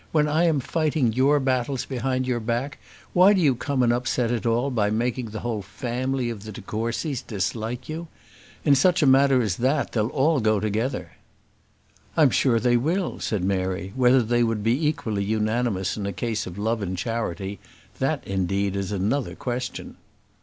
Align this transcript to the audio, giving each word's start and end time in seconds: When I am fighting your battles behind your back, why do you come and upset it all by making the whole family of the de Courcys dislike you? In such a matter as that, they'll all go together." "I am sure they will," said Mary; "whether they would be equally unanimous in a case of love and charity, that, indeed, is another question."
When 0.11 0.27
I 0.27 0.45
am 0.45 0.59
fighting 0.59 1.13
your 1.13 1.39
battles 1.39 1.85
behind 1.85 2.25
your 2.25 2.39
back, 2.39 2.79
why 3.13 3.33
do 3.33 3.39
you 3.39 3.53
come 3.53 3.83
and 3.83 3.93
upset 3.93 4.31
it 4.31 4.47
all 4.47 4.71
by 4.71 4.89
making 4.89 5.27
the 5.27 5.41
whole 5.41 5.61
family 5.61 6.31
of 6.31 6.41
the 6.43 6.51
de 6.51 6.61
Courcys 6.63 7.21
dislike 7.21 7.87
you? 7.87 8.07
In 8.65 8.73
such 8.73 9.03
a 9.03 9.05
matter 9.05 9.43
as 9.43 9.57
that, 9.57 9.91
they'll 9.91 10.07
all 10.07 10.39
go 10.39 10.59
together." 10.59 11.11
"I 12.17 12.23
am 12.23 12.31
sure 12.31 12.59
they 12.59 12.77
will," 12.77 13.19
said 13.19 13.43
Mary; 13.43 13.93
"whether 13.95 14.23
they 14.23 14.41
would 14.41 14.63
be 14.63 14.87
equally 14.87 15.23
unanimous 15.23 15.95
in 15.95 16.07
a 16.07 16.13
case 16.13 16.47
of 16.47 16.57
love 16.57 16.81
and 16.81 16.97
charity, 16.97 17.59
that, 17.99 18.25
indeed, 18.25 18.75
is 18.75 18.91
another 18.91 19.35
question." 19.35 19.97